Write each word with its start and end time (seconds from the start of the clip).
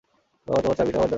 বাবা, 0.47 0.59
তোমার 0.63 0.77
চাবিটা 0.77 0.97
আমার 0.99 1.05
দরকার। 1.05 1.09